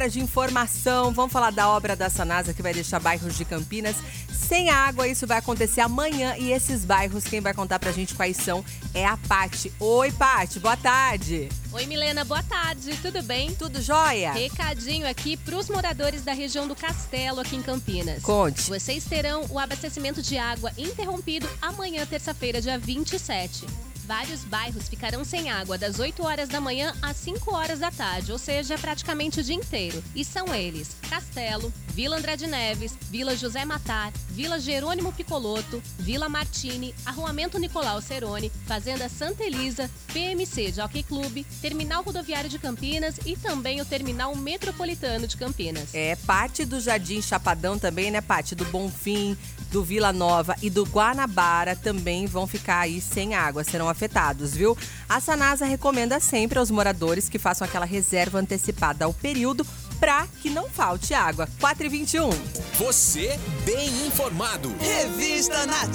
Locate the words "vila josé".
33.08-33.64